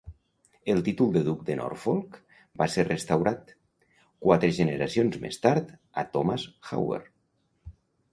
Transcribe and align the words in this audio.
El 0.73 0.79
títol 0.85 1.09
de 1.15 1.19
Duc 1.25 1.41
de 1.49 1.57
Norfolk 1.57 2.15
va 2.61 2.67
ser 2.75 2.85
restaurat, 2.87 3.53
quatre 4.27 4.49
generacions 4.61 5.19
més 5.27 5.39
tard, 5.45 5.69
a 6.03 6.07
Thomas 6.17 6.47
Howard. 6.71 7.13